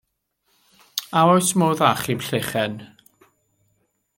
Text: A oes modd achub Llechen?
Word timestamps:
A 1.19 1.21
oes 1.33 1.49
modd 1.63 1.83
achub 1.91 2.21
Llechen? 2.29 2.73